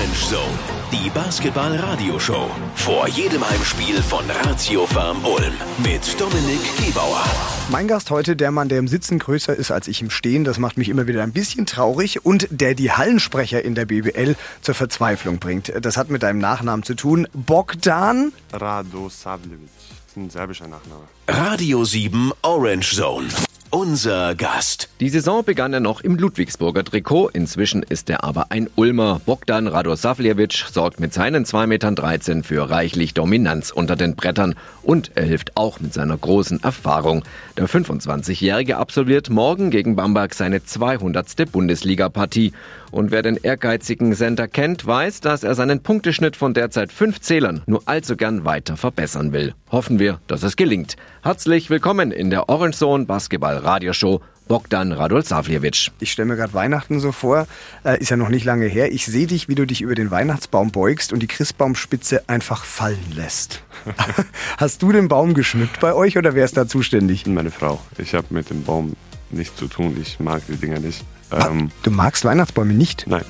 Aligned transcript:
Orange 0.00 0.28
Zone, 0.30 0.58
die 0.92 1.10
Basketball-Radio-Show. 1.10 2.48
Vor 2.74 3.06
jedem 3.08 3.46
Heimspiel 3.46 4.02
von 4.02 4.24
Ratio 4.30 4.86
Farm 4.86 5.22
Ulm 5.26 5.52
mit 5.84 6.18
Dominik 6.18 6.60
Gebauer. 6.78 7.22
Mein 7.70 7.86
Gast 7.86 8.10
heute, 8.10 8.34
der 8.34 8.50
Mann, 8.50 8.70
der 8.70 8.78
im 8.78 8.88
Sitzen 8.88 9.18
größer 9.18 9.54
ist 9.54 9.70
als 9.70 9.88
ich 9.88 10.00
im 10.00 10.08
Stehen, 10.08 10.44
das 10.44 10.58
macht 10.58 10.78
mich 10.78 10.88
immer 10.88 11.06
wieder 11.06 11.22
ein 11.22 11.32
bisschen 11.32 11.66
traurig 11.66 12.24
und 12.24 12.48
der 12.50 12.74
die 12.74 12.92
Hallensprecher 12.92 13.62
in 13.62 13.74
der 13.74 13.84
BBL 13.84 14.36
zur 14.62 14.74
Verzweiflung 14.74 15.38
bringt. 15.38 15.70
Das 15.82 15.98
hat 15.98 16.08
mit 16.08 16.22
deinem 16.22 16.38
Nachnamen 16.38 16.82
zu 16.82 16.94
tun. 16.94 17.28
Bogdan 17.34 18.32
Radosavljevic. 18.54 19.68
Das 19.68 20.12
ist 20.12 20.16
ein 20.16 20.30
serbischer 20.30 20.66
Nachname. 20.66 21.02
Radio 21.28 21.84
7 21.84 22.32
Orange 22.40 22.96
Zone. 22.96 23.28
Unser 23.72 24.34
Gast. 24.34 24.88
Die 24.98 25.10
Saison 25.10 25.44
begann 25.44 25.72
er 25.72 25.78
noch 25.78 26.00
im 26.00 26.16
Ludwigsburger 26.16 26.82
Trikot. 26.82 27.28
Inzwischen 27.28 27.84
ist 27.84 28.10
er 28.10 28.24
aber 28.24 28.50
ein 28.50 28.68
Ulmer. 28.74 29.20
Bogdan 29.24 29.68
Radosavljevic 29.68 30.64
sorgt 30.72 30.98
mit 30.98 31.14
seinen 31.14 31.44
2,13 31.44 31.66
Metern 31.68 32.42
für 32.42 32.68
reichlich 32.68 33.14
Dominanz 33.14 33.70
unter 33.70 33.94
den 33.94 34.16
Brettern 34.16 34.56
und 34.82 35.12
er 35.14 35.22
hilft 35.22 35.56
auch 35.56 35.78
mit 35.78 35.94
seiner 35.94 36.18
großen 36.18 36.64
Erfahrung. 36.64 37.22
Der 37.56 37.68
25-Jährige 37.68 38.76
absolviert 38.76 39.30
morgen 39.30 39.70
gegen 39.70 39.94
Bamberg 39.94 40.34
seine 40.34 40.64
200. 40.64 41.52
Bundesliga-Partie. 41.52 42.52
Und 42.90 43.12
wer 43.12 43.22
den 43.22 43.36
ehrgeizigen 43.36 44.16
Center 44.16 44.48
kennt, 44.48 44.84
weiß, 44.84 45.20
dass 45.20 45.44
er 45.44 45.54
seinen 45.54 45.80
Punkteschnitt 45.80 46.34
von 46.34 46.54
derzeit 46.54 46.90
fünf 46.90 47.20
Zählern 47.20 47.62
nur 47.66 47.82
allzu 47.84 48.16
gern 48.16 48.44
weiter 48.44 48.76
verbessern 48.76 49.32
will. 49.32 49.54
Hoffen 49.70 50.00
wir, 50.00 50.20
dass 50.26 50.42
es 50.42 50.56
gelingt. 50.56 50.96
Herzlich 51.22 51.70
willkommen 51.70 52.10
in 52.10 52.30
der 52.30 52.48
Orange 52.48 52.76
Zone 52.76 53.04
Basketball 53.04 53.56
Radioshow. 53.56 54.20
Bogdan 54.48 54.90
Radosavljevic. 54.90 55.92
Ich 56.00 56.10
stelle 56.10 56.26
mir 56.26 56.34
gerade 56.34 56.54
Weihnachten 56.54 56.98
so 56.98 57.12
vor, 57.12 57.46
äh, 57.84 58.00
ist 58.00 58.10
ja 58.10 58.16
noch 58.16 58.30
nicht 58.30 58.44
lange 58.44 58.66
her. 58.66 58.90
Ich 58.90 59.06
sehe 59.06 59.28
dich, 59.28 59.46
wie 59.46 59.54
du 59.54 59.64
dich 59.64 59.80
über 59.80 59.94
den 59.94 60.10
Weihnachtsbaum 60.10 60.72
beugst 60.72 61.12
und 61.12 61.20
die 61.20 61.28
Christbaumspitze 61.28 62.28
einfach 62.28 62.64
fallen 62.64 63.12
lässt. 63.14 63.62
Hast 64.56 64.82
du 64.82 64.90
den 64.90 65.06
Baum 65.06 65.34
geschmückt 65.34 65.78
bei 65.78 65.94
euch 65.94 66.18
oder 66.18 66.34
wer 66.34 66.44
ist 66.44 66.56
da 66.56 66.66
zuständig? 66.66 67.26
Meine 67.26 67.52
Frau. 67.52 67.80
Ich 67.96 68.14
habe 68.14 68.26
mit 68.30 68.50
dem 68.50 68.64
Baum 68.64 68.96
nichts 69.30 69.54
zu 69.54 69.68
tun. 69.68 69.96
Ich 70.02 70.18
mag 70.18 70.42
die 70.48 70.56
Dinger 70.56 70.80
nicht. 70.80 71.04
Ähm, 71.30 71.70
du 71.84 71.92
magst 71.92 72.24
Weihnachtsbäume 72.24 72.74
nicht? 72.74 73.04
Nein, 73.06 73.24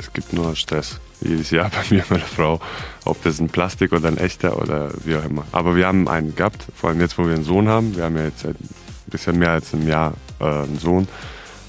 es 0.00 0.12
gibt 0.12 0.32
nur 0.32 0.56
Stress. 0.56 0.98
Jedes 1.20 1.50
Jahr 1.50 1.70
bei 1.70 1.82
mir 1.94 2.02
und 2.02 2.10
meiner 2.10 2.24
Frau. 2.24 2.60
Ob 3.04 3.22
das 3.22 3.38
ein 3.40 3.48
Plastik 3.48 3.92
oder 3.92 4.08
ein 4.08 4.18
echter 4.18 4.60
oder 4.60 4.90
wie 5.04 5.16
auch 5.16 5.24
immer. 5.24 5.44
Aber 5.52 5.76
wir 5.76 5.86
haben 5.86 6.08
einen 6.08 6.34
gehabt, 6.34 6.64
vor 6.74 6.90
allem 6.90 7.00
jetzt, 7.00 7.16
wo 7.18 7.26
wir 7.26 7.34
einen 7.34 7.44
Sohn 7.44 7.68
haben. 7.68 7.96
Wir 7.96 8.04
haben 8.04 8.16
ja 8.16 8.24
jetzt 8.24 8.40
seit 8.40 8.56
ein 8.56 8.68
bisschen 9.10 9.38
mehr 9.38 9.50
als 9.50 9.72
einem 9.72 9.88
Jahr 9.88 10.14
äh, 10.40 10.44
einen 10.44 10.78
Sohn. 10.78 11.08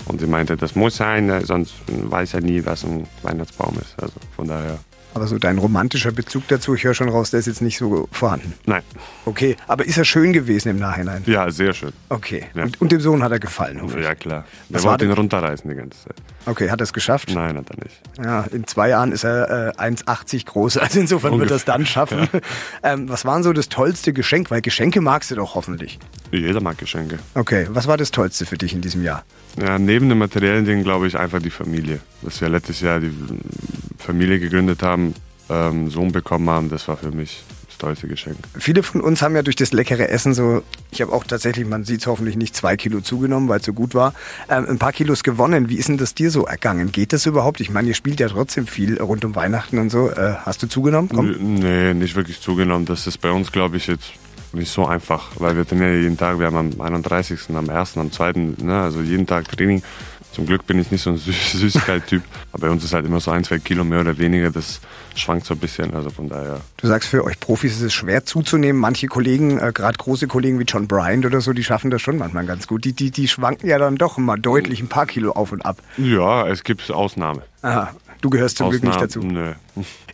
Und 0.06 0.22
sie 0.22 0.28
meinte, 0.28 0.56
das 0.56 0.76
muss 0.76 0.98
sein, 0.98 1.30
äh, 1.30 1.42
sonst 1.46 1.74
weiß 1.88 2.36
er 2.36 2.42
nie, 2.42 2.66
was 2.66 2.84
ein 2.84 3.08
Weihnachtsbaum 3.24 3.78
ist. 3.82 4.02
Also 4.02 4.14
von 4.36 4.48
daher. 4.48 4.80
Aber 5.14 5.28
so 5.28 5.38
dein 5.40 5.58
romantischer 5.58 6.12
Bezug 6.12 6.48
dazu, 6.48 6.76
ich 6.76 6.84
höre 6.84 6.94
schon 6.94 7.10
raus, 7.10 7.32
der 7.32 7.40
ist 7.40 7.48
jetzt 7.48 7.62
nicht 7.62 7.78
so 7.78 8.08
vorhanden. 8.12 8.54
Nein. 8.66 8.84
Okay, 9.26 9.58
aber 9.68 9.86
ist 9.86 9.98
er 9.98 10.06
schön 10.06 10.32
gewesen 10.32 10.70
im 10.70 10.78
Nachhinein? 10.78 11.24
Ja, 11.26 11.50
sehr 11.50 11.74
schön. 11.74 11.92
Okay. 12.10 12.46
Ja. 12.54 12.64
Und, 12.64 12.80
und 12.80 12.92
dem 12.92 13.02
Sohn 13.02 13.24
hat 13.24 13.32
er 13.32 13.40
gefallen, 13.40 13.82
hoffe 13.82 14.00
ich. 14.00 14.06
Ja, 14.06 14.14
klar. 14.16 14.46
Was 14.70 14.82
Der 14.82 14.84
war 14.84 14.92
wollte 14.92 15.06
ihn 15.06 15.12
runterreißen 15.12 15.70
die 15.70 15.76
ganze 15.76 16.04
Zeit. 16.04 16.18
Okay, 16.48 16.70
hat 16.70 16.80
er 16.80 16.86
es 16.86 16.94
geschafft? 16.94 17.30
Nein, 17.34 17.58
hat 17.58 17.70
er 17.70 17.84
nicht. 17.84 18.02
Ja, 18.24 18.42
in 18.52 18.66
zwei 18.66 18.88
Jahren 18.90 19.12
ist 19.12 19.26
er 19.26 19.76
äh, 19.78 19.82
1,80 19.82 20.46
groß, 20.46 20.78
also 20.78 21.00
insofern 21.00 21.38
wird 21.40 21.52
er 21.52 21.58
es 21.58 21.66
dann 21.66 21.86
schaffen. 21.86 22.28
Ähm, 22.84 23.10
was 23.10 23.26
war 23.26 23.34
denn 23.36 23.44
so 23.44 23.54
das 23.54 23.70
tollste 23.70 24.14
Geschenk? 24.14 24.52
Weil 24.52 24.62
Geschenke 24.62 25.02
magst 25.02 25.32
du 25.32 25.36
doch 25.36 25.56
hoffentlich. 25.56 26.00
Jeder 26.32 26.62
mag 26.62 26.78
Geschenke. 26.78 27.20
Okay, 27.34 27.68
was 27.70 27.88
war 27.88 27.98
das 27.98 28.12
tollste 28.12 28.46
für 28.46 28.58
dich 28.58 28.74
in 28.74 28.82
diesem 28.82 29.04
Jahr? 29.04 29.24
Ja, 29.60 29.80
neben 29.80 30.08
den 30.08 30.18
materiellen 30.18 30.64
Dingen 30.64 30.84
glaube 30.84 31.08
ich 31.08 31.18
einfach 31.18 31.42
die 31.42 31.50
Familie. 31.50 32.00
Dass 32.22 32.40
wir 32.40 32.50
letztes 32.50 32.82
Jahr 32.82 33.00
die 33.00 33.12
Familie 33.98 34.40
gegründet 34.40 34.84
haben, 34.84 35.16
ähm, 35.50 35.56
einen 35.56 35.90
Sohn 35.90 36.12
bekommen 36.12 36.50
haben, 36.50 36.70
das 36.70 36.88
war 36.88 36.98
für 36.98 37.12
mich 37.12 37.44
das 37.80 38.02
Geschenk. 38.02 38.38
Viele 38.58 38.84
von 38.84 39.02
uns 39.02 39.22
haben 39.22 39.36
ja 39.36 39.42
durch 39.44 39.56
das 39.56 39.72
leckere 39.74 40.10
Essen 40.10 40.34
so, 40.34 40.64
ich 40.92 41.02
habe 41.02 41.12
auch 41.14 41.24
tatsächlich, 41.24 41.66
man 41.68 41.84
sieht 41.84 42.02
es 42.02 42.08
hoffentlich 42.08 42.36
nicht, 42.36 42.56
zwei 42.56 42.76
Kilo 42.78 43.02
zugenommen, 43.02 43.50
weil 43.50 43.60
es 43.60 43.66
so 43.66 43.74
gut 43.74 43.94
war, 43.96 44.14
ähm, 44.50 44.66
ein 44.70 44.78
paar 44.80 44.92
Kilos 44.94 45.24
gewonnen. 45.24 45.70
Wie 45.70 45.76
ist 45.76 45.88
denn 45.90 45.98
das 45.98 46.14
dir 46.16 46.32
so 46.32 46.46
ergangen? 46.46 46.92
Geht 46.92 47.14
das 47.14 47.26
überhaupt? 47.26 47.60
Ich 47.60 47.70
meine, 47.70 47.88
ihr 47.90 47.94
spielt 47.96 48.20
ja 48.20 48.28
trotzdem 48.30 48.68
viel 48.68 49.02
rund 49.02 49.24
um 49.26 49.36
Weihnachten 49.36 49.78
und 49.80 49.90
so. 49.90 50.10
Äh, 50.10 50.36
hast 50.46 50.64
du 50.64 50.68
zugenommen? 50.68 51.10
Komm. 51.14 51.30
N- 51.34 51.54
Nee, 51.56 51.94
nicht 51.94 52.16
wirklich 52.16 52.40
zugenommen. 52.42 52.86
Das 52.86 53.08
ist 53.08 53.20
bei 53.20 53.32
uns, 53.32 53.52
glaube 53.52 53.78
ich, 53.78 53.88
jetzt 53.88 54.12
nicht 54.54 54.72
so 54.72 54.86
einfach, 54.86 55.32
weil 55.38 55.56
wir 55.58 55.68
trainieren 55.68 55.94
ja 55.94 56.00
jeden 56.02 56.18
Tag. 56.18 56.40
Wir 56.40 56.46
haben 56.48 56.56
am 56.80 56.82
31., 56.82 57.40
am 57.56 57.70
1., 57.70 57.98
am 57.98 58.12
2., 58.12 58.32
ne, 58.62 58.82
also 58.82 59.02
jeden 59.02 59.26
Tag 59.28 59.50
Training. 59.50 59.84
Zum 60.38 60.46
Glück 60.46 60.68
bin 60.68 60.78
ich 60.78 60.92
nicht 60.92 61.02
so 61.02 61.10
ein 61.10 61.18
Süß 61.18 61.54
Süßigkeit-Typ. 61.54 62.22
Aber 62.52 62.68
bei 62.68 62.70
uns 62.70 62.84
ist 62.84 62.94
halt 62.94 63.08
immer 63.08 63.20
so 63.20 63.32
ein, 63.32 63.44
zwei 63.44 63.58
Kilo 63.58 63.84
mehr 63.84 64.02
oder 64.02 64.20
weniger. 64.20 64.52
Das 64.52 64.82
schwankt 65.16 65.48
so 65.48 65.56
ein 65.56 65.60
bisschen. 65.60 65.96
Also 65.96 66.12
von 66.12 66.30
daher. 66.30 66.62
Du 66.78 66.86
sagst, 66.86 67.10
für 67.10 67.24
euch 67.24 67.40
Profis 67.40 67.78
ist 67.78 67.82
es 67.82 67.94
schwer 67.96 68.24
zuzunehmen. 68.24 68.80
Manche 68.80 69.08
Kollegen, 69.08 69.58
äh, 69.58 69.72
gerade 69.74 69.98
große 69.98 70.28
Kollegen 70.28 70.60
wie 70.60 70.66
John 70.66 70.88
Bryant 70.88 71.26
oder 71.26 71.42
so, 71.42 71.54
die 71.54 71.64
schaffen 71.64 71.90
das 71.90 72.04
schon 72.04 72.20
manchmal 72.20 72.46
ganz 72.46 72.68
gut. 72.68 72.86
Die, 72.86 72.94
die, 72.94 73.10
die 73.10 73.28
schwanken 73.28 73.68
ja 73.68 73.80
dann 73.80 73.96
doch 73.96 74.20
mal 74.20 74.38
deutlich 74.38 74.80
ein 74.80 74.90
paar 74.90 75.08
Kilo 75.08 75.32
auf 75.32 75.52
und 75.52 75.66
ab. 75.66 75.82
Ja, 75.98 76.48
es 76.48 76.64
gibt 76.64 76.92
Ausnahme. 76.92 77.42
Aha, 77.64 77.96
du 78.22 78.30
gehörst 78.30 78.58
zum 78.58 78.70
Glück 78.70 78.84
nicht 78.84 79.00
dazu. 79.00 79.20
Nö. 79.22 79.54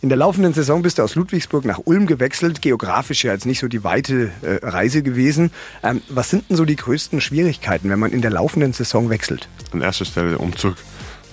In 0.01 0.09
der 0.09 0.17
laufenden 0.17 0.53
Saison 0.53 0.81
bist 0.81 0.97
du 0.97 1.03
aus 1.03 1.15
Ludwigsburg 1.15 1.65
nach 1.65 1.79
Ulm 1.85 2.07
gewechselt. 2.07 2.61
Geografisch 2.61 3.23
ja 3.23 3.33
jetzt 3.33 3.45
nicht 3.45 3.59
so 3.59 3.67
die 3.67 3.83
weite 3.83 4.31
äh, 4.41 4.65
Reise 4.65 5.03
gewesen. 5.03 5.51
Ähm, 5.81 6.01
was 6.09 6.29
sind 6.29 6.49
denn 6.49 6.57
so 6.57 6.65
die 6.65 6.75
größten 6.75 7.21
Schwierigkeiten, 7.21 7.89
wenn 7.89 7.99
man 7.99 8.11
in 8.11 8.21
der 8.21 8.31
laufenden 8.31 8.73
Saison 8.73 9.09
wechselt? 9.09 9.47
An 9.71 9.81
erster 9.81 10.05
Stelle 10.05 10.31
der 10.31 10.39
Umzug. 10.39 10.75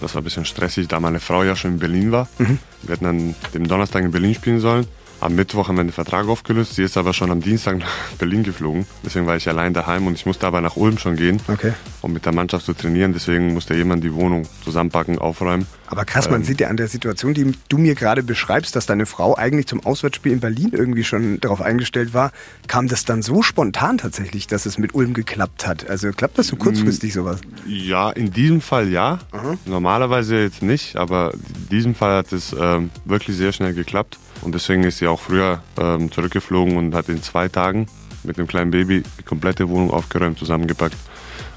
Das 0.01 0.15
war 0.15 0.23
ein 0.23 0.25
bisschen 0.25 0.47
stressig, 0.47 0.89
da 0.89 0.99
meine 0.99 1.21
Frau 1.21 1.43
ja 1.43 1.55
schon 1.57 1.73
in 1.73 1.79
Berlin 1.79 2.11
war. 2.11 2.29
Wir 2.39 2.95
hätten 2.95 3.05
dann 3.05 3.35
dem 3.53 3.69
Donnerstag 3.69 4.03
in 4.03 4.13
Berlin 4.13 4.35
spielen 4.35 4.61
sollen. 4.61 4.87
Am 5.23 5.35
Mittwoch 5.35 5.69
haben 5.69 5.77
wir 5.77 5.85
den 5.85 5.93
Vertrag 5.93 6.29
aufgelöst. 6.29 6.77
Sie 6.77 6.83
ist 6.83 6.97
aber 6.97 7.13
schon 7.13 7.31
am 7.31 7.43
Dienstag 7.43 7.77
nach 7.79 7.91
Berlin 8.19 8.43
geflogen. 8.43 8.87
Deswegen 9.05 9.27
war 9.27 9.37
ich 9.37 9.47
allein 9.49 9.75
daheim 9.75 10.07
und 10.07 10.15
ich 10.15 10.25
musste 10.25 10.47
aber 10.47 10.63
nach 10.63 10.77
Ulm 10.77 10.97
schon 10.97 11.17
gehen, 11.17 11.41
Okay. 11.47 11.75
um 12.01 12.15
mit 12.15 12.25
der 12.25 12.33
Mannschaft 12.33 12.65
zu 12.65 12.73
trainieren. 12.73 13.13
Deswegen 13.13 13.53
musste 13.53 13.75
jemand 13.75 14.03
die 14.03 14.15
Wohnung 14.15 14.47
zusammenpacken, 14.65 15.19
aufräumen. 15.19 15.67
Aber 15.89 16.07
krass, 16.07 16.31
man 16.31 16.41
Ähm. 16.41 16.47
sieht 16.47 16.61
ja 16.61 16.69
an 16.69 16.79
der 16.79 16.89
Situation, 16.89 17.35
die 17.35 17.53
du 17.69 17.77
mir 17.77 17.95
gerade 17.97 18.23
beschreibst, 18.23 18.75
dass 18.77 18.87
deine 18.87 19.05
Frau 19.05 19.37
eigentlich 19.37 19.67
zum 19.67 19.85
Auswärtsspiel 19.85 20.33
in 20.33 20.41
Berlin 20.41 20.71
irgendwie 20.73 21.05
schon 21.05 21.39
darauf 21.41 21.61
eingestellt 21.61 22.15
war. 22.15 22.33
Kam 22.67 22.89
das 22.89 23.05
dann 23.05 23.21
so 23.21 23.43
spontan 23.43 23.99
tatsächlich, 23.99 24.47
dass 24.47 24.65
es 24.65 24.79
mit 24.79 24.95
Ulm 24.95 25.13
geklappt 25.13 25.67
hat? 25.67 25.91
Also 25.91 26.13
klappt 26.13 26.39
das 26.39 26.47
so 26.47 26.57
kurzfristig 26.57 27.13
sowas? 27.13 27.41
Ja, 27.67 28.09
in 28.11 28.31
diesem 28.33 28.63
Fall 28.63 28.89
ja. 28.89 29.19
Normalerweise 29.67 30.41
jetzt 30.41 30.63
nicht, 30.63 30.97
aber 30.97 31.33
diesem 31.71 31.95
Fall 31.95 32.17
hat 32.17 32.33
es 32.33 32.55
ähm, 32.59 32.91
wirklich 33.05 33.37
sehr 33.37 33.53
schnell 33.53 33.73
geklappt. 33.73 34.19
Und 34.43 34.55
deswegen 34.55 34.85
ist 34.85 34.99
sie 34.99 35.07
auch 35.07 35.21
früher 35.21 35.63
ähm, 35.79 36.11
zurückgeflogen 36.11 36.77
und 36.77 36.95
hat 36.95 37.09
in 37.09 37.23
zwei 37.23 37.49
Tagen 37.49 37.87
mit 38.23 38.37
dem 38.37 38.47
kleinen 38.47 38.71
Baby 38.71 39.03
die 39.19 39.23
komplette 39.23 39.69
Wohnung 39.69 39.91
aufgeräumt, 39.91 40.39
zusammengepackt. 40.39 40.97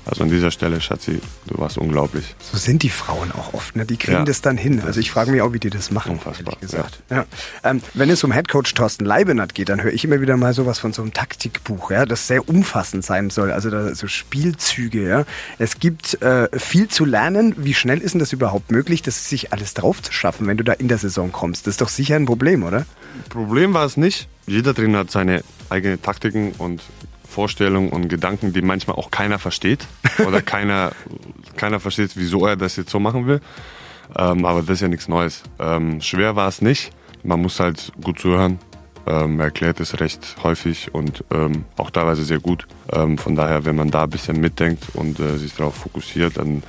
Also 0.05 0.23
an 0.23 0.29
dieser 0.29 0.51
Stelle, 0.51 0.81
Schatzi, 0.81 1.21
du 1.47 1.57
warst 1.59 1.77
unglaublich. 1.77 2.35
So 2.41 2.57
sind 2.57 2.83
die 2.83 2.89
Frauen 2.89 3.31
auch 3.31 3.53
oft, 3.53 3.75
ne? 3.75 3.85
Die 3.85 3.95
kriegen 3.97 4.17
Ja. 4.17 4.23
das 4.25 4.41
dann 4.41 4.57
hin. 4.57 4.81
Also 4.81 4.99
ich 4.99 5.11
frage 5.11 5.31
mich 5.31 5.41
auch, 5.41 5.53
wie 5.53 5.59
die 5.59 5.69
das 5.69 5.91
machen, 5.91 6.13
Unfassbar, 6.13 6.57
gesagt. 6.59 6.99
Ja. 7.09 7.25
Ähm, 7.63 7.81
wenn 7.93 8.09
es 8.09 8.23
um 8.23 8.31
Headcoach 8.33 8.73
Thorsten 8.75 9.05
Leibenert 9.05 9.55
geht, 9.55 9.69
dann 9.69 9.81
höre 9.81 9.93
ich 9.93 10.03
immer 10.03 10.19
wieder 10.19 10.35
mal 10.35 10.53
sowas 10.53 10.79
von 10.79 10.91
so 10.91 11.01
einem 11.01 11.13
Taktikbuch, 11.13 11.91
ja, 11.91 12.05
das 12.05 12.27
sehr 12.27 12.49
umfassend 12.49 13.05
sein 13.05 13.29
soll. 13.29 13.51
Also 13.53 13.69
da 13.69 13.95
so 13.95 14.07
Spielzüge, 14.07 15.07
ja. 15.07 15.25
Es 15.57 15.79
gibt 15.79 16.21
äh, 16.21 16.47
viel 16.59 16.89
zu 16.89 17.05
lernen. 17.05 17.53
Wie 17.57 17.73
schnell 17.73 17.99
ist 17.99 18.11
denn 18.13 18.19
das 18.19 18.33
überhaupt 18.33 18.71
möglich, 18.71 19.01
das 19.03 19.29
sich 19.29 19.53
alles 19.53 19.73
drauf 19.73 20.01
zu 20.01 20.11
schaffen, 20.11 20.47
wenn 20.47 20.57
du 20.57 20.63
da 20.65 20.73
in 20.73 20.89
der 20.89 20.97
Saison 20.97 21.31
kommst? 21.31 21.65
Das 21.65 21.75
ist 21.75 21.81
doch 21.81 21.89
sicher 21.89 22.15
ein 22.17 22.25
Problem, 22.25 22.63
oder? 22.63 22.85
Problem 23.29 23.73
war 23.73 23.85
es 23.85 23.95
nicht. 23.95 24.27
Jeder 24.47 24.73
Trainer 24.75 24.99
hat 24.99 25.11
seine 25.11 25.43
eigenen 25.69 26.01
Taktiken 26.01 26.51
und 26.57 26.81
Vorstellungen 27.33 27.89
und 27.89 28.07
Gedanken, 28.07 28.53
die 28.53 28.61
manchmal 28.61 28.95
auch 28.95 29.11
keiner 29.11 29.39
versteht. 29.39 29.87
Oder 30.27 30.41
keiner, 30.41 30.91
keiner 31.57 31.79
versteht, 31.79 32.11
wieso 32.15 32.45
er 32.45 32.55
das 32.55 32.75
jetzt 32.75 32.91
so 32.91 32.99
machen 32.99 33.25
will. 33.27 33.41
Ähm, 34.15 34.45
aber 34.45 34.61
das 34.61 34.71
ist 34.71 34.81
ja 34.81 34.87
nichts 34.87 35.07
Neues. 35.07 35.43
Ähm, 35.59 35.99
schwer 36.01 36.35
war 36.35 36.47
es 36.47 36.61
nicht. 36.61 36.91
Man 37.23 37.41
muss 37.41 37.59
halt 37.59 37.91
gut 38.03 38.19
zuhören. 38.19 38.59
Ähm, 39.05 39.39
er 39.39 39.45
erklärt 39.45 39.79
es 39.79 39.99
recht 39.99 40.35
häufig 40.43 40.93
und 40.93 41.23
ähm, 41.31 41.65
auch 41.77 41.89
teilweise 41.89 42.23
sehr 42.23 42.39
gut. 42.39 42.67
Ähm, 42.91 43.17
von 43.17 43.35
daher, 43.35 43.65
wenn 43.65 43.75
man 43.75 43.91
da 43.91 44.03
ein 44.03 44.09
bisschen 44.09 44.39
mitdenkt 44.39 44.87
und 44.93 45.19
äh, 45.19 45.37
sich 45.37 45.55
darauf 45.55 45.75
fokussiert, 45.75 46.37
dann, 46.37 46.63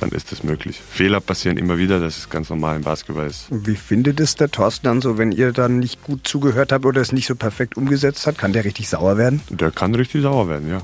dann 0.00 0.10
ist 0.10 0.32
es 0.32 0.42
möglich. 0.42 0.80
Fehler 0.80 1.20
passieren 1.20 1.56
immer 1.56 1.78
wieder, 1.78 2.00
das 2.00 2.18
ist 2.18 2.30
ganz 2.30 2.50
normal 2.50 2.76
im 2.76 2.82
Basketball. 2.82 3.26
Ist 3.26 3.46
Wie 3.50 3.76
findet 3.76 4.20
es 4.20 4.34
der 4.34 4.50
Thorsten 4.50 4.86
dann 4.86 5.00
so, 5.00 5.18
wenn 5.18 5.32
ihr 5.32 5.52
dann 5.52 5.78
nicht 5.78 6.02
gut 6.02 6.26
zugehört 6.26 6.72
habt 6.72 6.84
oder 6.86 7.00
es 7.00 7.12
nicht 7.12 7.26
so 7.26 7.34
perfekt 7.34 7.76
umgesetzt 7.76 8.26
hat? 8.26 8.38
Kann 8.38 8.52
der 8.52 8.64
richtig 8.64 8.88
sauer 8.88 9.18
werden? 9.18 9.40
Der 9.50 9.70
kann 9.70 9.94
richtig 9.94 10.22
sauer 10.22 10.48
werden, 10.48 10.68
ja. 10.68 10.82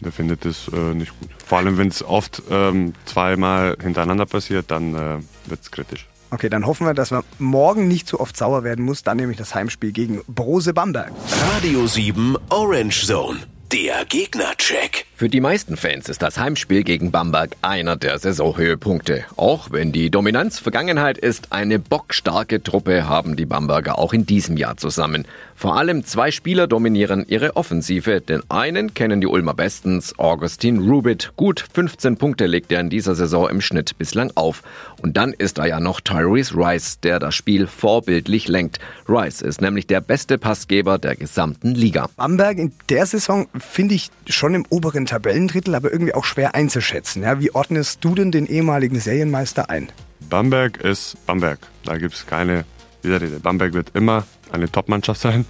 Der 0.00 0.12
findet 0.12 0.44
es 0.44 0.68
äh, 0.68 0.94
nicht 0.94 1.18
gut. 1.18 1.30
Vor 1.46 1.58
allem, 1.58 1.78
wenn 1.78 1.88
es 1.88 2.02
oft 2.02 2.42
ähm, 2.50 2.92
zweimal 3.06 3.76
hintereinander 3.82 4.26
passiert, 4.26 4.70
dann 4.70 4.94
äh, 4.94 5.18
wird 5.46 5.62
es 5.62 5.70
kritisch. 5.70 6.06
Okay, 6.30 6.48
dann 6.48 6.66
hoffen 6.66 6.86
wir, 6.86 6.94
dass 6.94 7.12
man 7.12 7.22
morgen 7.38 7.86
nicht 7.88 8.08
so 8.08 8.18
oft 8.18 8.36
sauer 8.36 8.64
werden 8.64 8.84
muss. 8.84 9.02
Dann 9.02 9.16
nämlich 9.18 9.38
das 9.38 9.54
Heimspiel 9.54 9.92
gegen 9.92 10.22
Brose 10.26 10.74
Bamberg. 10.74 11.12
Radio 11.54 11.86
7 11.86 12.36
Orange 12.50 13.06
Zone. 13.06 13.38
Der 13.72 14.04
Gegnercheck. 14.04 15.06
Für 15.16 15.28
die 15.28 15.40
meisten 15.40 15.76
Fans 15.76 16.08
ist 16.08 16.22
das 16.22 16.40
Heimspiel 16.40 16.82
gegen 16.82 17.12
Bamberg 17.12 17.54
einer 17.62 17.94
der 17.94 18.18
Saisonhöhepunkte. 18.18 19.24
Auch 19.36 19.70
wenn 19.70 19.92
die 19.92 20.10
Dominanz 20.10 20.58
Vergangenheit 20.58 21.18
ist, 21.18 21.52
eine 21.52 21.78
bockstarke 21.78 22.64
Truppe 22.64 23.08
haben 23.08 23.36
die 23.36 23.46
Bamberger 23.46 23.96
auch 23.96 24.12
in 24.12 24.26
diesem 24.26 24.56
Jahr 24.56 24.76
zusammen. 24.76 25.24
Vor 25.56 25.76
allem 25.76 26.04
zwei 26.04 26.32
Spieler 26.32 26.66
dominieren 26.66 27.24
ihre 27.28 27.54
Offensive. 27.54 28.20
Den 28.20 28.42
einen 28.50 28.92
kennen 28.92 29.20
die 29.20 29.28
Ulmer 29.28 29.54
bestens, 29.54 30.18
Augustin 30.18 30.80
Rubit. 30.80 31.32
Gut 31.36 31.64
15 31.72 32.16
Punkte 32.16 32.46
legt 32.46 32.72
er 32.72 32.80
in 32.80 32.90
dieser 32.90 33.14
Saison 33.14 33.48
im 33.48 33.60
Schnitt 33.60 33.96
bislang 33.96 34.32
auf. 34.34 34.64
Und 35.00 35.16
dann 35.16 35.32
ist 35.32 35.58
da 35.58 35.64
ja 35.64 35.78
noch 35.78 36.00
Tyrese 36.00 36.56
Rice, 36.56 36.98
der 37.00 37.20
das 37.20 37.36
Spiel 37.36 37.68
vorbildlich 37.68 38.48
lenkt. 38.48 38.80
Rice 39.08 39.42
ist 39.42 39.60
nämlich 39.60 39.86
der 39.86 40.00
beste 40.00 40.38
Passgeber 40.38 40.98
der 40.98 41.14
gesamten 41.14 41.74
Liga. 41.74 42.08
Bamberg 42.16 42.58
in 42.58 42.72
der 42.88 43.06
Saison 43.06 43.46
finde 43.56 43.94
ich 43.94 44.10
schon 44.26 44.54
im 44.54 44.66
oberen 44.70 45.03
Tabellendrittel, 45.06 45.74
aber 45.74 45.92
irgendwie 45.92 46.14
auch 46.14 46.24
schwer 46.24 46.54
einzuschätzen. 46.54 47.22
Ja, 47.22 47.40
wie 47.40 47.54
ordnest 47.54 48.04
du 48.04 48.14
denn 48.14 48.30
den 48.30 48.46
ehemaligen 48.46 48.98
Serienmeister 49.00 49.70
ein? 49.70 49.88
Bamberg 50.28 50.78
ist 50.78 51.16
Bamberg. 51.26 51.58
Da 51.84 51.96
gibt 51.98 52.14
es 52.14 52.26
keine 52.26 52.64
Widerrede. 53.02 53.40
Bamberg 53.40 53.74
wird 53.74 53.90
immer 53.94 54.24
eine 54.52 54.70
Top-Mannschaft 54.70 55.20
sein. 55.20 55.44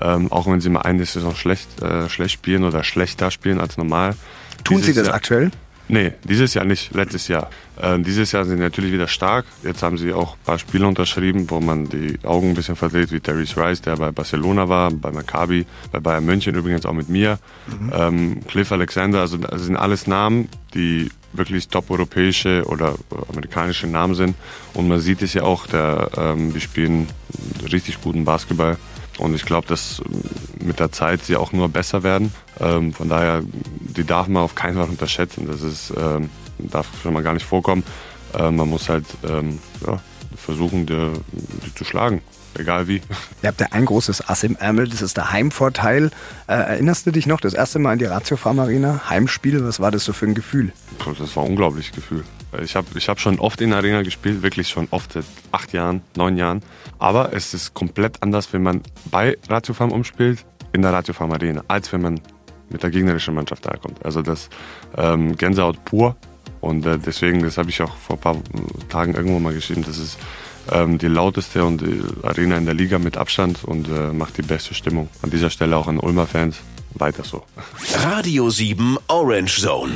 Ähm, 0.00 0.30
auch 0.32 0.46
wenn 0.46 0.60
sie 0.60 0.70
mal 0.70 0.82
eine 0.82 1.04
Saison 1.04 1.34
schlecht, 1.36 1.80
äh, 1.82 2.08
schlecht 2.08 2.34
spielen 2.34 2.64
oder 2.64 2.82
schlechter 2.82 3.30
spielen 3.30 3.60
als 3.60 3.76
normal. 3.76 4.14
Tun 4.64 4.78
Dieses 4.78 4.86
sie 4.94 5.00
das 5.00 5.06
Jahr- 5.08 5.16
aktuell? 5.16 5.50
Nee, 5.86 6.12
dieses 6.24 6.54
Jahr 6.54 6.64
nicht, 6.64 6.94
letztes 6.94 7.28
Jahr. 7.28 7.50
Äh, 7.76 7.98
dieses 7.98 8.32
Jahr 8.32 8.44
sind 8.44 8.56
sie 8.56 8.62
natürlich 8.62 8.92
wieder 8.92 9.06
stark. 9.06 9.44
Jetzt 9.62 9.82
haben 9.82 9.98
sie 9.98 10.12
auch 10.14 10.32
ein 10.32 10.44
paar 10.44 10.58
Spiele 10.58 10.86
unterschrieben, 10.86 11.50
wo 11.50 11.60
man 11.60 11.88
die 11.88 12.18
Augen 12.24 12.50
ein 12.50 12.54
bisschen 12.54 12.76
verdreht, 12.76 13.12
wie 13.12 13.20
Darius 13.20 13.56
Rice, 13.56 13.82
der 13.82 13.96
bei 13.96 14.10
Barcelona 14.10 14.68
war, 14.68 14.90
bei 14.90 15.10
Maccabi, 15.10 15.66
bei 15.92 16.00
Bayern 16.00 16.24
München 16.24 16.54
übrigens 16.54 16.86
auch 16.86 16.94
mit 16.94 17.10
mir. 17.10 17.38
Ähm, 17.92 18.40
Cliff 18.48 18.72
Alexander, 18.72 19.20
also 19.20 19.36
das 19.36 19.62
sind 19.62 19.76
alles 19.76 20.06
Namen, 20.06 20.48
die 20.72 21.10
wirklich 21.34 21.68
top-europäische 21.68 22.64
oder 22.66 22.94
amerikanische 23.28 23.86
Namen 23.86 24.14
sind. 24.14 24.36
Und 24.72 24.88
man 24.88 25.00
sieht 25.00 25.20
es 25.20 25.34
ja 25.34 25.42
auch, 25.42 25.66
der, 25.66 26.10
ähm, 26.16 26.54
die 26.54 26.60
spielen 26.60 27.08
richtig 27.70 28.00
guten 28.00 28.24
Basketball. 28.24 28.78
Und 29.18 29.34
ich 29.34 29.44
glaube, 29.44 29.68
dass 29.68 30.02
mit 30.60 30.80
der 30.80 30.90
Zeit 30.90 31.24
sie 31.24 31.36
auch 31.36 31.52
nur 31.52 31.68
besser 31.68 32.02
werden. 32.02 32.32
Ähm, 32.60 32.92
von 32.92 33.08
daher, 33.08 33.42
die 33.96 34.04
darf 34.04 34.28
man 34.28 34.42
auf 34.42 34.54
keinen 34.54 34.76
Fall 34.76 34.88
unterschätzen. 34.88 35.46
Das 35.46 35.62
ist, 35.62 35.92
ähm, 35.96 36.30
darf 36.58 36.86
schon 37.02 37.12
mal 37.12 37.22
gar 37.22 37.34
nicht 37.34 37.46
vorkommen. 37.46 37.84
Ähm, 38.38 38.56
man 38.56 38.68
muss 38.68 38.88
halt 38.88 39.04
ähm, 39.28 39.58
ja, 39.86 40.00
versuchen, 40.36 40.86
die, 40.86 41.12
die 41.64 41.74
zu 41.74 41.84
schlagen. 41.84 42.22
Egal 42.56 42.86
wie. 42.86 42.96
Ihr 43.42 43.48
habt 43.48 43.60
ja 43.60 43.68
ein 43.72 43.84
großes 43.84 44.28
Ass 44.28 44.44
im 44.44 44.56
Ärmel, 44.56 44.88
das 44.88 45.02
ist 45.02 45.16
der 45.16 45.32
Heimvorteil. 45.32 46.10
Äh, 46.46 46.54
erinnerst 46.54 47.06
du 47.06 47.10
dich 47.10 47.26
noch, 47.26 47.40
das 47.40 47.54
erste 47.54 47.78
Mal 47.78 47.94
in 47.94 47.98
die 47.98 48.04
Ratio 48.04 48.36
Farm 48.36 48.60
Arena, 48.60 49.08
Heimspiel, 49.08 49.64
was 49.64 49.80
war 49.80 49.90
das 49.90 50.04
so 50.04 50.12
für 50.12 50.26
ein 50.26 50.34
Gefühl? 50.34 50.72
Das 51.18 51.36
war 51.36 51.44
ein 51.44 51.50
unglaubliches 51.50 51.92
Gefühl. 51.92 52.24
Ich 52.62 52.76
habe 52.76 52.86
ich 52.94 53.08
hab 53.08 53.18
schon 53.18 53.40
oft 53.40 53.60
in 53.60 53.70
der 53.70 53.78
Arena 53.78 54.02
gespielt, 54.02 54.42
wirklich 54.42 54.68
schon 54.68 54.86
oft 54.92 55.12
seit 55.12 55.24
acht 55.50 55.72
Jahren, 55.72 56.02
neun 56.16 56.36
Jahren. 56.36 56.62
Aber 57.00 57.32
es 57.32 57.54
ist 57.54 57.74
komplett 57.74 58.22
anders, 58.22 58.52
wenn 58.52 58.62
man 58.62 58.82
bei 59.10 59.36
Ratio 59.48 59.74
Farm 59.74 59.90
umspielt, 59.90 60.44
in 60.72 60.82
der 60.82 60.92
Ratio 60.92 61.14
Farm 61.14 61.32
Arena, 61.32 61.64
als 61.66 61.92
wenn 61.92 62.02
man 62.02 62.20
mit 62.74 62.82
der 62.82 62.90
gegnerischen 62.90 63.34
Mannschaft 63.34 63.64
da 63.64 63.76
kommt. 63.76 64.04
Also 64.04 64.20
das 64.20 64.50
ähm, 64.96 65.36
Gänsehaut 65.36 65.84
pur. 65.84 66.16
Und 66.60 66.84
äh, 66.84 66.98
deswegen, 66.98 67.42
das 67.42 67.56
habe 67.56 67.70
ich 67.70 67.80
auch 67.80 67.94
vor 67.96 68.16
ein 68.16 68.20
paar 68.20 68.36
Tagen 68.88 69.14
irgendwo 69.14 69.38
mal 69.38 69.54
geschrieben, 69.54 69.84
das 69.86 69.98
ist 69.98 70.18
ähm, 70.72 70.98
die 70.98 71.06
lauteste 71.06 71.64
und 71.64 71.82
die 71.82 72.02
Arena 72.24 72.56
in 72.56 72.64
der 72.64 72.74
Liga 72.74 72.98
mit 72.98 73.16
Abstand 73.16 73.62
und 73.64 73.86
äh, 73.88 74.12
macht 74.12 74.36
die 74.38 74.42
beste 74.42 74.74
Stimmung. 74.74 75.08
An 75.22 75.30
dieser 75.30 75.50
Stelle 75.50 75.76
auch 75.76 75.86
an 75.86 76.00
Ulmer 76.00 76.26
Fans. 76.26 76.56
Weiter 76.96 77.22
so. 77.24 77.42
Radio 78.04 78.50
7 78.50 78.98
Orange 79.08 79.60
Zone. 79.60 79.92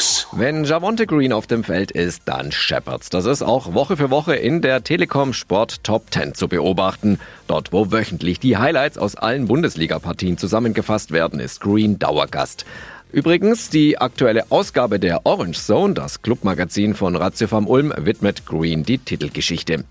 News. 0.00 0.26
Wenn 0.32 0.64
Javonte 0.64 1.06
Green 1.06 1.32
auf 1.32 1.46
dem 1.46 1.62
Feld 1.62 1.90
ist, 1.90 2.22
dann 2.24 2.52
scheppert's. 2.52 3.10
Das 3.10 3.26
ist 3.26 3.42
auch 3.42 3.74
Woche 3.74 3.98
für 3.98 4.10
Woche 4.10 4.34
in 4.34 4.62
der 4.62 4.82
Telekom 4.82 5.34
Sport 5.34 5.84
Top 5.84 6.04
10 6.10 6.34
zu 6.34 6.48
beobachten. 6.48 7.18
Dort, 7.48 7.72
wo 7.72 7.92
wöchentlich 7.92 8.40
die 8.40 8.56
Highlights 8.56 8.96
aus 8.96 9.16
allen 9.16 9.46
Bundesliga-Partien 9.46 10.38
zusammengefasst 10.38 11.12
werden, 11.12 11.38
ist 11.38 11.60
Green 11.60 11.98
Dauergast. 11.98 12.64
Übrigens, 13.12 13.68
die 13.68 13.98
aktuelle 13.98 14.50
Ausgabe 14.50 15.00
der 15.00 15.26
Orange 15.26 15.60
Zone, 15.60 15.92
das 15.92 16.22
Clubmagazin 16.22 16.94
von 16.94 17.14
Ratio 17.14 17.48
vom 17.48 17.66
Ulm, 17.66 17.92
widmet 17.96 18.46
Green 18.46 18.84
die 18.84 18.98
Titelgeschichte. 18.98 19.84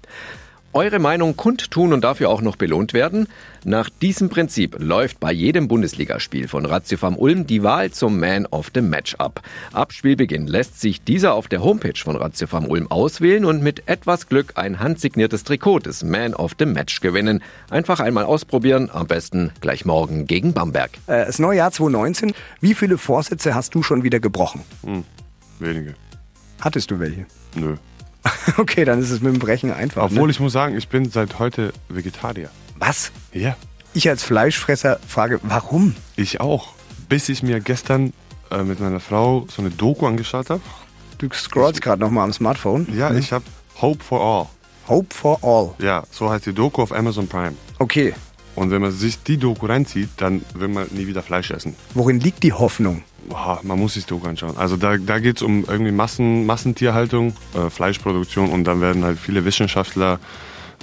Eure 0.71 0.99
Meinung 0.99 1.35
kundtun 1.35 1.93
und 1.93 2.03
dafür 2.03 2.29
auch 2.29 2.41
noch 2.41 2.55
belohnt 2.55 2.93
werden? 2.93 3.27
Nach 3.65 3.89
diesem 3.89 4.29
Prinzip 4.29 4.75
läuft 4.77 5.19
bei 5.19 5.31
jedem 5.31 5.67
Bundesligaspiel 5.67 6.47
von 6.47 6.67
Ratio 6.67 6.99
vom 6.99 7.17
Ulm 7.17 7.47
die 7.47 7.63
Wahl 7.63 7.89
zum 7.89 8.19
Man 8.19 8.45
of 8.45 8.69
the 8.75 8.81
Match 8.81 9.15
ab. 9.15 9.41
Ab 9.73 9.93
Spielbeginn 9.93 10.45
lässt 10.45 10.79
sich 10.79 11.01
dieser 11.01 11.33
auf 11.33 11.47
der 11.47 11.63
Homepage 11.63 11.99
von 11.99 12.15
Ratio 12.15 12.45
vom 12.45 12.67
Ulm 12.67 12.85
auswählen 12.91 13.45
und 13.45 13.63
mit 13.63 13.87
etwas 13.87 14.27
Glück 14.27 14.53
ein 14.55 14.79
handsigniertes 14.79 15.43
Trikot 15.43 15.79
des 15.79 16.03
Man 16.03 16.35
of 16.35 16.51
the 16.59 16.67
Match 16.67 17.01
gewinnen. 17.01 17.41
Einfach 17.71 17.99
einmal 17.99 18.25
ausprobieren, 18.25 18.91
am 18.93 19.07
besten 19.07 19.51
gleich 19.61 19.85
morgen 19.85 20.27
gegen 20.27 20.53
Bamberg. 20.53 20.91
Äh, 21.07 21.25
das 21.25 21.39
neue 21.39 21.57
Jahr 21.57 21.71
2019, 21.71 22.33
wie 22.61 22.75
viele 22.75 22.99
Vorsätze 22.99 23.55
hast 23.55 23.73
du 23.73 23.81
schon 23.81 24.03
wieder 24.03 24.19
gebrochen? 24.19 24.61
Wenige. 25.57 25.95
Hattest 26.61 26.91
du 26.91 26.99
welche? 26.99 27.25
Nö. 27.55 27.75
Okay, 28.57 28.83
dann 28.83 28.99
ist 28.99 29.11
es 29.11 29.21
mit 29.21 29.33
dem 29.33 29.39
Brechen 29.39 29.71
einfach. 29.71 30.03
Obwohl 30.03 30.25
ne? 30.27 30.31
ich 30.31 30.39
muss 30.39 30.53
sagen, 30.53 30.77
ich 30.77 30.87
bin 30.89 31.09
seit 31.09 31.39
heute 31.39 31.71
Vegetarier. 31.87 32.49
Was? 32.77 33.11
Ja. 33.31 33.55
Ich 33.93 34.09
als 34.09 34.23
Fleischfresser 34.23 34.99
frage, 35.07 35.39
warum? 35.43 35.95
Ich 36.15 36.41
auch. 36.41 36.69
Bis 37.07 37.29
ich 37.29 37.41
mir 37.43 37.59
gestern 37.59 38.13
äh, 38.51 38.63
mit 38.63 38.79
meiner 38.79 38.99
Frau 38.99 39.45
so 39.49 39.61
eine 39.61 39.71
Doku 39.71 40.05
angeschaut 40.05 40.49
habe. 40.49 40.61
Du 41.17 41.27
scrollst 41.33 41.81
gerade 41.81 42.01
nochmal 42.01 42.25
am 42.25 42.33
Smartphone. 42.33 42.87
Ja, 42.95 43.13
ich 43.13 43.31
habe 43.31 43.45
Hope 43.81 44.03
for 44.03 44.21
All. 44.21 44.47
Hope 44.87 45.13
for 45.13 45.37
all. 45.43 45.75
Ja, 45.85 46.03
so 46.11 46.29
heißt 46.31 46.45
die 46.47 46.53
Doku 46.53 46.81
auf 46.81 46.91
Amazon 46.91 47.27
Prime. 47.27 47.53
Okay, 47.77 48.13
Und 48.55 48.71
wenn 48.71 48.81
man 48.81 48.91
sich 48.91 49.21
die 49.23 49.37
Doku 49.37 49.67
reinzieht, 49.67 50.09
dann 50.17 50.43
will 50.55 50.67
man 50.67 50.87
nie 50.91 51.05
wieder 51.07 51.21
Fleisch 51.21 51.51
essen. 51.51 51.75
worin 51.93 52.19
liegt 52.19 52.41
die 52.43 52.53
Hoffnung? 52.53 53.03
Boah, 53.29 53.59
man 53.63 53.77
muss 53.79 53.93
sich 53.93 54.05
Doku 54.05 54.27
anschauen. 54.27 54.57
Also 54.57 54.75
da, 54.75 54.97
da 54.97 55.19
geht 55.19 55.37
es 55.37 55.41
um 55.43 55.63
irgendwie 55.67 55.91
Massen, 55.91 56.45
Massentierhaltung, 56.45 57.33
äh, 57.55 57.69
Fleischproduktion 57.69 58.49
und 58.49 58.63
dann 58.63 58.81
werden 58.81 59.03
halt 59.03 59.19
viele 59.19 59.45
Wissenschaftler, 59.45 60.19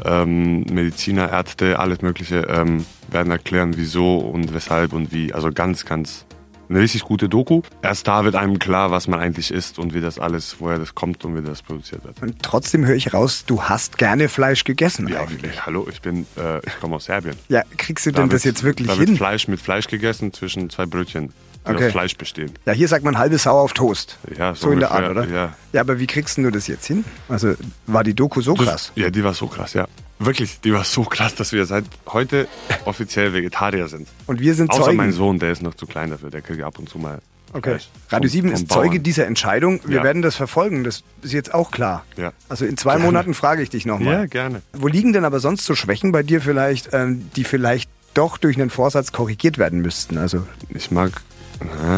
ähm, 0.04 0.60
Mediziner, 0.70 1.30
Ärzte, 1.30 1.78
alles 1.78 2.02
Mögliche 2.02 2.42
ähm, 2.48 2.84
werden 3.10 3.32
erklären, 3.32 3.72
wieso 3.76 4.18
und 4.18 4.54
weshalb 4.54 4.92
und 4.92 5.12
wie. 5.12 5.32
Also 5.34 5.50
ganz, 5.52 5.84
ganz 5.84 6.24
eine 6.68 6.80
richtig 6.80 7.02
gute 7.02 7.28
Doku. 7.28 7.62
Erst 7.82 8.06
da 8.08 8.24
wird 8.24 8.34
einem 8.34 8.58
klar, 8.58 8.90
was 8.90 9.06
man 9.08 9.20
eigentlich 9.20 9.52
isst 9.52 9.78
und 9.78 9.94
wie 9.94 10.00
das 10.00 10.18
alles, 10.18 10.56
woher 10.58 10.78
das 10.80 10.94
kommt 10.96 11.24
und 11.24 11.36
wie 11.36 11.42
das 11.46 11.62
produziert 11.62 12.04
wird. 12.04 12.20
Und 12.20 12.42
trotzdem 12.42 12.84
höre 12.84 12.96
ich 12.96 13.14
raus, 13.14 13.44
du 13.46 13.62
hast 13.62 13.98
gerne 13.98 14.28
Fleisch 14.28 14.64
gegessen 14.64 15.06
Ja, 15.08 15.20
eigentlich. 15.20 15.64
hallo, 15.64 15.86
ich 15.90 16.00
bin, 16.02 16.26
äh, 16.36 16.58
ich 16.66 16.78
komme 16.80 16.96
aus 16.96 17.04
Serbien. 17.06 17.36
Ja, 17.48 17.62
kriegst 17.76 18.06
du 18.06 18.10
denn 18.10 18.28
Da 18.28 18.34
das 18.34 18.44
wird- 18.44 18.56
jetzt 18.56 18.64
wirklich 18.64 18.88
da 18.88 18.98
wird 18.98 19.08
hin? 19.10 19.16
Fleisch 19.16 19.46
mit 19.48 19.60
Fleisch 19.60 19.86
gegessen 19.86 20.32
zwischen 20.32 20.68
zwei 20.68 20.86
Brötchen, 20.86 21.32
die 21.66 21.74
Okay. 21.74 21.86
aus 21.86 21.92
Fleisch 21.92 22.16
bestehen. 22.16 22.52
Ja, 22.64 22.72
hier 22.72 22.88
sagt 22.88 23.04
man 23.04 23.18
halbe 23.18 23.38
Sau 23.38 23.58
auf 23.58 23.72
Toast. 23.72 24.18
Ja, 24.36 24.54
so 24.54 24.66
so 24.68 24.72
in 24.72 24.80
der 24.80 24.90
Art, 24.90 25.08
ungefähr, 25.08 25.22
oder? 25.28 25.34
ja. 25.34 25.52
Ja, 25.72 25.80
aber 25.80 25.98
wie 25.98 26.06
kriegst 26.06 26.38
du 26.38 26.50
das 26.50 26.66
jetzt 26.66 26.86
hin? 26.86 27.04
Also 27.28 27.54
war 27.86 28.04
die 28.04 28.14
Doku 28.14 28.40
so 28.40 28.54
Das- 28.54 28.66
krass? 28.66 28.92
Ja, 28.94 29.10
die 29.10 29.22
war 29.24 29.34
so 29.34 29.46
krass, 29.46 29.74
ja. 29.74 29.86
Wirklich, 30.18 30.60
die 30.62 30.72
war 30.72 30.84
so 30.84 31.02
krass, 31.04 31.34
dass 31.34 31.52
wir 31.52 31.66
seit 31.66 31.84
heute 32.08 32.48
offiziell 32.86 33.32
Vegetarier 33.34 33.88
sind. 33.88 34.08
Und 34.26 34.40
wir 34.40 34.54
sind 34.54 34.70
Außer 34.70 34.84
Zeugen. 34.84 34.96
mein 34.96 35.12
Sohn, 35.12 35.38
der 35.38 35.52
ist 35.52 35.62
noch 35.62 35.74
zu 35.74 35.86
klein 35.86 36.10
dafür, 36.10 36.30
der 36.30 36.40
kriegt 36.42 36.62
ab 36.62 36.78
und 36.78 36.88
zu 36.88 36.98
mal 36.98 37.18
Okay. 37.52 37.70
Fleisch. 37.70 37.88
Radio 38.10 38.28
Vom- 38.28 38.32
7 38.32 38.48
vom 38.50 38.54
ist 38.62 38.72
Zeuge 38.72 38.88
Bauern. 38.90 39.02
dieser 39.04 39.26
Entscheidung. 39.26 39.80
Wir 39.84 39.98
Ja. 39.98 40.02
werden 40.04 40.20
das 40.20 40.34
verfolgen. 40.34 40.84
Das 40.84 41.04
ist 41.22 41.32
jetzt 41.32 41.54
auch 41.54 41.70
klar. 41.70 42.04
Ja. 42.16 42.32
Also 42.48 42.64
in 42.66 42.76
zwei 42.76 42.92
Gerne. 42.94 43.04
Monaten 43.04 43.34
frage 43.34 43.62
ich 43.62 43.70
dich 43.70 43.86
nochmal. 43.86 44.12
Ja, 44.14 44.26
gerne. 44.26 44.62
Wo 44.72 44.88
liegen 44.88 45.12
denn 45.12 45.24
aber 45.24 45.38
sonst 45.40 45.64
so 45.64 45.74
Schwächen 45.74 46.12
bei 46.12 46.22
dir 46.22 46.40
vielleicht, 46.40 46.90
ähm, 46.92 47.30
die 47.36 47.44
vielleicht 47.44 47.88
doch 48.14 48.36
durch 48.36 48.56
einen 48.60 48.68
Vorsatz 48.68 49.12
korrigiert 49.12 49.58
werden 49.58 49.80
müssten? 49.80 50.18
Also, 50.18 50.46
Ich 50.70 50.90
mag, 50.90 51.12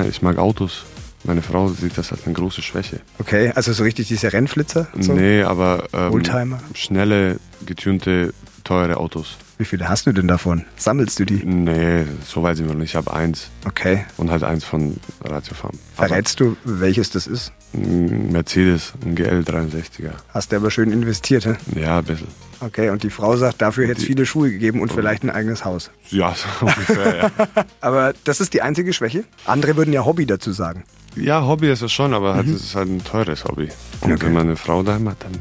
ich 0.09 0.23
mag 0.23 0.39
Autos. 0.39 0.85
Meine 1.25 1.43
Frau 1.43 1.69
sieht 1.69 1.99
das 1.99 2.13
als 2.13 2.25
eine 2.25 2.35
große 2.35 2.63
Schwäche. 2.63 3.01
okay, 3.19 3.53
also 3.55 3.73
so 3.73 3.83
richtig 3.83 4.09
diese 4.09 4.33
Rennflitzer? 4.33 4.87
So? 5.01 5.13
Nee, 5.13 5.43
aber 5.43 5.85
ähm, 5.93 6.13
Oldtimer? 6.13 6.61
schnelle, 6.75 7.41
getunte, 7.67 8.33
teure 8.65 8.97
Autos. 8.99 9.37
Wie 9.59 9.65
viele 9.65 9.89
hast 9.89 10.07
du 10.07 10.13
denn 10.13 10.29
davon? 10.29 10.65
Sammelst 10.77 11.19
du 11.19 11.25
die? 11.25 11.45
Nee, 11.45 12.05
so 12.25 12.45
weit 12.45 12.57
sind 12.57 12.67
wir 12.69 12.75
noch 12.75 12.81
nicht. 12.81 12.91
Ich 12.91 12.97
habe 12.97 13.13
eins 13.13 13.51
Okay. 13.67 14.05
und 14.17 14.31
halt 14.31 14.45
eins 14.45 14.65
von 14.65 14.97
Ratio 15.25 15.55
Farm. 15.55 15.73
Aber 15.97 16.07
Verrätst 16.09 16.39
du, 16.39 16.57
welches 16.65 17.11
das 17.11 17.27
ist? 17.27 17.53
ein 17.75 18.31
Mercedes, 18.33 18.93
ein 19.05 19.15
GL 19.15 19.41
63er. 19.41 20.13
Hast 20.33 20.53
du 20.53 20.57
aber 20.57 20.71
schön 20.71 20.91
investiert, 20.93 21.45
hä? 21.45 21.55
Ja, 21.79 21.99
ein 21.99 22.05
bisschen. 22.05 22.29
Okay, 22.61 22.89
und 22.91 23.03
die 23.03 23.11
Frau 23.11 23.37
sagt, 23.37 23.61
dafür 23.61 23.87
hätte 23.89 24.01
es 24.01 24.07
viele 24.07 24.25
Schuhe 24.27 24.51
gegeben 24.51 24.81
und 24.81 24.91
vielleicht 24.93 25.23
ein 25.23 25.29
eigenes 25.31 25.65
Haus. 25.67 25.91
Ja, 26.09 26.35
so 26.61 26.65
ungefähr, 26.65 27.17
ja. 27.17 27.31
Aber 27.83 28.15
das 28.25 28.41
ist 28.41 28.55
die 28.55 28.63
einzige 28.63 28.93
Schwäche? 28.93 29.25
Andere 29.45 29.77
würden 29.77 29.93
ja 29.93 30.05
Hobby 30.07 30.25
dazu 30.25 30.53
sagen. 30.53 30.85
Ja, 31.17 31.45
Hobby 31.47 31.69
ist 31.71 31.83
es 31.83 31.91
schon, 31.93 32.15
aber 32.15 32.35
halt, 32.37 32.47
es 32.47 32.63
ist 32.63 32.75
halt 32.77 32.89
ein 32.89 33.03
teures 33.03 33.45
Hobby. 33.45 33.69
Und 34.03 34.13
Okay. 34.13 34.27
wenn 34.27 34.33
man 34.35 34.47
eine 34.47 34.57
Frau 34.57 34.83
daheim 34.85 35.09
hat, 35.09 35.17
dann 35.25 35.33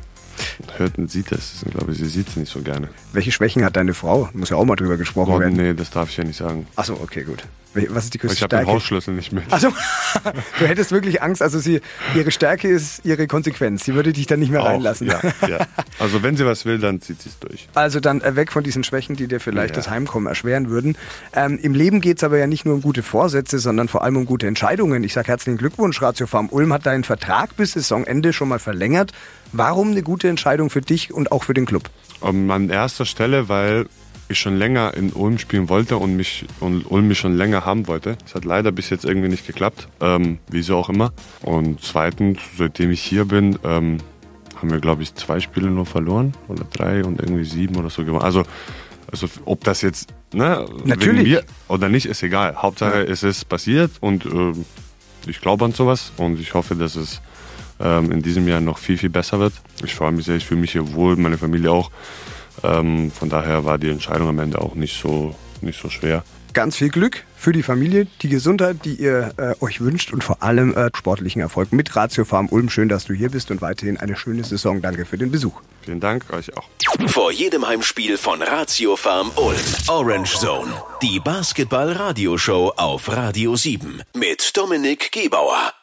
hört 0.77 0.97
und 0.97 1.09
sieht 1.11 1.31
es. 1.31 1.63
Ich 1.65 1.71
glaube, 1.71 1.93
sie 1.93 2.05
sieht 2.05 2.27
es 2.29 2.35
nicht 2.35 2.51
so 2.51 2.61
gerne. 2.61 2.89
Welche 3.13 3.31
Schwächen 3.31 3.63
hat 3.65 3.75
deine 3.75 3.93
Frau? 3.93 4.29
Muss 4.33 4.49
ja 4.49 4.57
auch 4.57 4.65
mal 4.65 4.75
drüber 4.75 4.97
gesprochen 4.97 5.33
Oh, 5.33 5.39
werden. 5.39 5.55
nee, 5.57 5.73
das 5.73 5.89
darf 5.89 6.09
ich 6.09 6.17
ja 6.17 6.23
nicht 6.23 6.37
sagen. 6.37 6.67
Achso, 6.75 6.93
okay, 7.01 7.23
gut. 7.23 7.43
Was 7.89 8.05
ist 8.05 8.13
die 8.15 8.17
größte 8.17 8.35
Ich 8.37 8.41
habe 8.41 8.49
den 8.55 8.61
Stärke? 8.63 8.71
Hausschlüssel 8.71 9.13
nicht 9.13 9.31
mit. 9.33 9.43
Also, 9.51 9.67
du 10.59 10.65
hättest 10.65 10.91
wirklich 10.91 11.21
Angst, 11.21 11.43
also 11.43 11.59
sie, 11.59 11.81
ihre 12.15 12.31
Stärke 12.31 12.67
ist 12.67 13.05
ihre 13.05 13.27
Konsequenz. 13.27 13.83
Sie 13.85 13.93
würde 13.93 14.13
dich 14.13 14.25
dann 14.25 14.39
nicht 14.39 14.49
mehr 14.51 14.63
Auch, 14.63 14.67
reinlassen. 14.69 15.05
Ja, 15.05 15.19
ja. 15.47 15.59
Also 15.99 16.23
wenn 16.23 16.35
sie 16.37 16.45
was 16.45 16.65
will, 16.65 16.79
dann 16.79 17.01
zieht 17.01 17.21
sie 17.21 17.29
es 17.29 17.37
durch. 17.37 17.67
Also 17.75 17.99
dann 17.99 18.21
äh, 18.21 18.35
weg 18.35 18.51
von 18.51 18.63
diesen 18.63 18.83
Schwächen, 18.83 19.15
die 19.15 19.27
dir 19.27 19.39
vielleicht 19.39 19.71
Ja. 19.71 19.75
das 19.75 19.91
Heimkommen 19.91 20.27
erschweren 20.27 20.69
würden. 20.69 20.97
Ähm, 21.35 21.59
Im 21.61 21.75
Leben 21.75 22.01
geht's 22.01 22.23
aber 22.23 22.39
ja 22.39 22.47
nicht 22.47 22.65
nur 22.65 22.73
um 22.73 22.81
gute 22.81 23.03
Vorsätze, 23.03 23.59
sondern 23.59 23.89
vor 23.89 24.03
allem 24.03 24.17
um 24.17 24.25
gute 24.25 24.47
Entscheidungen. 24.47 25.03
Ich 25.03 25.13
sage 25.13 25.27
herzlichen 25.27 25.57
Glückwunsch, 25.59 26.01
Ratio 26.01 26.25
Farm 26.25 26.47
Ulm 26.49 26.73
hat 26.73 26.87
deinen 26.87 27.03
Vertrag 27.03 27.55
bis 27.57 27.73
Saisonende 27.73 28.33
schon 28.33 28.47
mal 28.47 28.59
verlängert. 28.59 29.11
Warum 29.51 29.91
eine 29.91 30.03
gute 30.03 30.27
Entscheidung 30.27 30.69
für 30.69 30.81
dich 30.81 31.13
und 31.13 31.31
auch 31.31 31.43
für 31.43 31.53
den 31.53 31.65
Club? 31.65 31.89
Um, 32.19 32.49
an 32.51 32.69
erster 32.69 33.05
Stelle, 33.05 33.49
weil 33.49 33.87
ich 34.29 34.39
schon 34.39 34.57
länger 34.57 34.93
in 34.95 35.11
Ulm 35.13 35.37
spielen 35.37 35.69
wollte 35.69 35.97
und 35.97 36.15
mich 36.15 36.45
und 36.59 36.89
Ulm 36.91 37.07
mich 37.07 37.19
schon 37.19 37.37
länger 37.37 37.65
haben 37.65 37.87
wollte. 37.87 38.17
Es 38.25 38.35
hat 38.35 38.45
leider 38.45 38.71
bis 38.71 38.89
jetzt 38.89 39.05
irgendwie 39.05 39.29
nicht 39.29 39.47
geklappt, 39.47 39.87
ähm, 40.01 40.39
wieso 40.49 40.77
auch 40.77 40.89
immer. 40.89 41.13
Und 41.41 41.81
zweitens, 41.81 42.39
seitdem 42.57 42.91
ich 42.91 43.01
hier 43.01 43.25
bin, 43.25 43.57
ähm, 43.63 43.97
haben 44.55 44.71
wir 44.71 44.79
glaube 44.79 45.03
ich 45.03 45.15
zwei 45.15 45.39
Spiele 45.39 45.69
nur 45.69 45.85
verloren 45.85 46.33
oder 46.47 46.65
drei 46.65 47.03
und 47.03 47.21
irgendwie 47.21 47.45
sieben 47.45 47.77
oder 47.77 47.89
so 47.89 48.03
gewonnen. 48.03 48.23
Also, 48.23 48.43
also 49.09 49.27
ob 49.45 49.63
das 49.63 49.81
jetzt 49.81 50.13
ne, 50.33 50.65
Natürlich. 50.83 51.19
wegen 51.19 51.29
mir 51.29 51.43
oder 51.67 51.87
nicht, 51.89 52.05
ist 52.05 52.23
egal. 52.23 52.57
Hauptsache 52.57 53.03
es 53.03 53.23
ist 53.23 53.47
passiert 53.47 53.91
und 54.01 54.25
ähm, 54.25 54.65
ich 55.25 55.39
glaube 55.41 55.65
an 55.65 55.71
sowas 55.71 56.11
und 56.17 56.39
ich 56.39 56.53
hoffe, 56.53 56.75
dass 56.75 56.95
es 56.95 57.21
ähm, 57.79 58.11
in 58.11 58.21
diesem 58.21 58.47
Jahr 58.47 58.61
noch 58.61 58.77
viel, 58.77 58.97
viel 58.97 59.09
besser 59.09 59.39
wird. 59.39 59.53
Ich 59.83 59.95
freue 59.95 60.11
mich 60.11 60.25
sehr, 60.25 60.35
ich 60.35 60.45
fühle 60.45 60.61
mich 60.61 60.71
hier 60.71 60.93
wohl, 60.93 61.15
meine 61.15 61.37
Familie 61.37 61.71
auch. 61.71 61.91
Ähm, 62.63 63.11
von 63.11 63.29
daher 63.29 63.65
war 63.65 63.77
die 63.77 63.89
Entscheidung 63.89 64.29
am 64.29 64.39
Ende 64.39 64.59
auch 64.61 64.75
nicht 64.75 64.99
so, 64.99 65.35
nicht 65.61 65.79
so 65.79 65.89
schwer. 65.89 66.23
Ganz 66.53 66.77
viel 66.77 66.89
Glück 66.89 67.23
für 67.35 67.51
die 67.51 67.61
Familie, 67.61 68.07
die 68.23 68.29
Gesundheit, 68.29 68.77
die 68.83 68.95
ihr 68.95 69.33
äh, 69.37 69.53
euch 69.63 69.79
wünscht 69.79 70.11
und 70.11 70.23
vor 70.23 70.41
allem 70.41 70.73
äh, 70.73 70.89
sportlichen 70.95 71.39
Erfolg 71.39 71.71
mit 71.71 71.95
Ratio 71.95 72.25
Farm 72.25 72.47
Ulm. 72.49 72.69
Schön, 72.69 72.89
dass 72.89 73.05
du 73.05 73.13
hier 73.13 73.29
bist 73.29 73.51
und 73.51 73.61
weiterhin 73.61 73.97
eine 73.97 74.15
schöne 74.15 74.43
Saison. 74.43 74.81
Danke 74.81 75.05
für 75.05 75.19
den 75.19 75.29
Besuch. 75.29 75.61
Vielen 75.83 75.99
Dank, 75.99 76.25
euch 76.33 76.55
auch. 76.57 76.67
Vor 77.07 77.31
jedem 77.31 77.67
Heimspiel 77.67 78.17
von 78.17 78.41
Ratio 78.41 78.95
Farm 78.95 79.31
Ulm. 79.35 79.55
Orange 79.87 80.39
Zone. 80.39 80.71
Die 81.03 81.19
Basketball-Radioshow 81.19 82.73
auf 82.75 83.07
Radio 83.09 83.55
7. 83.55 84.01
Mit 84.15 84.57
Dominik 84.57 85.11
Gebauer. 85.11 85.76